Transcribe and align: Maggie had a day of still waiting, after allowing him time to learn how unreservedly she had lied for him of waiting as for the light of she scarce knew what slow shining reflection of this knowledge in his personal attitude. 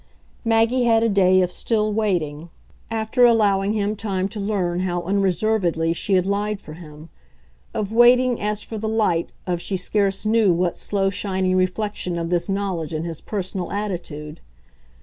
Maggie 0.43 0.85
had 0.85 1.03
a 1.03 1.09
day 1.09 1.43
of 1.43 1.51
still 1.51 1.93
waiting, 1.93 2.49
after 2.89 3.23
allowing 3.23 3.73
him 3.73 3.95
time 3.95 4.27
to 4.29 4.39
learn 4.39 4.79
how 4.79 5.03
unreservedly 5.03 5.93
she 5.93 6.13
had 6.13 6.25
lied 6.25 6.59
for 6.59 6.73
him 6.73 7.09
of 7.75 7.93
waiting 7.93 8.41
as 8.41 8.63
for 8.63 8.79
the 8.79 8.89
light 8.89 9.31
of 9.45 9.61
she 9.61 9.77
scarce 9.77 10.25
knew 10.25 10.51
what 10.53 10.75
slow 10.75 11.11
shining 11.11 11.55
reflection 11.55 12.17
of 12.17 12.31
this 12.31 12.49
knowledge 12.49 12.95
in 12.95 13.03
his 13.03 13.21
personal 13.21 13.71
attitude. 13.71 14.41